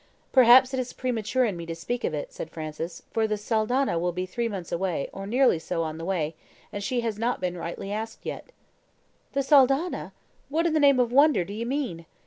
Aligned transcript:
"Perhaps 0.31 0.73
it 0.73 0.79
is 0.79 0.93
premature 0.93 1.45
in 1.45 1.55
me 1.55 1.63
to 1.67 1.75
speak 1.75 2.03
of 2.03 2.11
it," 2.11 2.33
said 2.33 2.49
Francis, 2.49 3.03
"for 3.11 3.27
the 3.27 3.37
Saldanha 3.37 3.99
will 3.99 4.11
be 4.11 4.25
three 4.25 4.47
months, 4.47 4.73
or 4.73 5.27
nearly 5.27 5.59
so, 5.59 5.83
on 5.83 5.99
the 5.99 6.05
way, 6.05 6.33
and 6.73 6.83
she 6.83 7.01
has 7.01 7.19
not 7.19 7.39
been 7.39 7.55
rightly 7.55 7.91
asked 7.91 8.25
yet." 8.25 8.51
"The 9.33 9.43
Saldanha! 9.43 10.11
What 10.49 10.65
in 10.65 10.73
the 10.73 10.79
name 10.79 10.99
of 10.99 11.11
wonder 11.11 11.43
do 11.45 11.53
you 11.53 11.67
mean?" 11.67 12.07